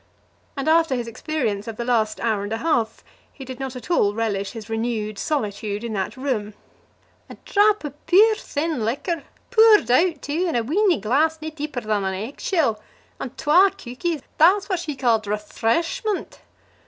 And 0.57 0.67
after 0.67 0.95
his 0.95 1.07
experience 1.07 1.67
of 1.67 1.77
the 1.77 1.85
last 1.85 2.19
hour 2.21 2.41
and 2.41 2.51
a 2.51 2.57
half, 2.57 3.03
he 3.31 3.45
did 3.45 3.59
not 3.59 3.75
at 3.75 3.91
all 3.91 4.15
relish 4.15 4.53
his 4.53 4.67
renewed 4.67 5.19
solitude 5.19 5.83
in 5.83 5.93
that 5.93 6.17
room. 6.17 6.55
"A 7.29 7.35
drap 7.45 7.83
of 7.83 8.03
puir 8.07 8.33
thin 8.33 8.83
liquor, 8.83 9.21
poored 9.51 9.91
out, 9.91 10.23
too, 10.23 10.47
in 10.47 10.55
a 10.55 10.63
weeny 10.63 10.99
glass 10.99 11.39
nae 11.39 11.49
deeper 11.51 11.81
than 11.81 12.03
an 12.03 12.15
egg 12.15 12.39
shell, 12.39 12.81
and 13.19 13.37
twa 13.37 13.69
cookies; 13.77 14.21
that's 14.39 14.67
what 14.69 14.79
she 14.79 14.95
ca'ed 14.95 15.25
rafrashment!" 15.27 16.39